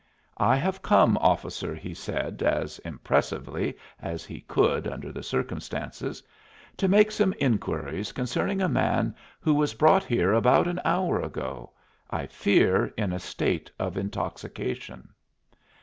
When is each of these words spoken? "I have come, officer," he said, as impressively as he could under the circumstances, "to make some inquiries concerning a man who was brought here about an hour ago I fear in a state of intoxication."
"I 0.39 0.55
have 0.55 0.81
come, 0.81 1.15
officer," 1.19 1.75
he 1.75 1.93
said, 1.93 2.41
as 2.41 2.79
impressively 2.79 3.77
as 4.01 4.25
he 4.25 4.41
could 4.41 4.87
under 4.87 5.11
the 5.11 5.21
circumstances, 5.21 6.23
"to 6.77 6.87
make 6.87 7.11
some 7.11 7.33
inquiries 7.39 8.11
concerning 8.11 8.61
a 8.63 8.67
man 8.67 9.13
who 9.41 9.53
was 9.53 9.75
brought 9.75 10.03
here 10.03 10.33
about 10.33 10.67
an 10.67 10.81
hour 10.83 11.21
ago 11.21 11.73
I 12.09 12.25
fear 12.25 12.87
in 12.97 13.13
a 13.13 13.19
state 13.19 13.69
of 13.77 13.95
intoxication." 13.95 15.09